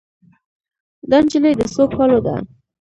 دا 1.09 1.17
نجلۍ 1.23 1.53
د 1.57 1.61
څو 1.73 1.83
کالو 1.95 2.19
ده 2.25 2.35